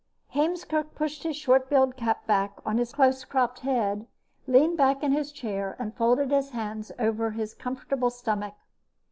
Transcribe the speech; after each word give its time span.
Heemskerk 0.33 0.95
pushed 0.95 1.21
his 1.21 1.35
short 1.37 1.69
billed 1.69 1.95
cap 1.95 2.25
back 2.25 2.57
on 2.65 2.79
his 2.79 2.91
close 2.91 3.23
cropped 3.23 3.59
head, 3.59 4.07
leaned 4.47 4.75
back 4.75 5.03
in 5.03 5.11
his 5.11 5.31
chair 5.31 5.75
and 5.77 5.95
folded 5.95 6.31
his 6.31 6.49
hands 6.49 6.91
over 6.97 7.29
his 7.29 7.53
comfortable 7.53 8.09
stomach. 8.09 8.55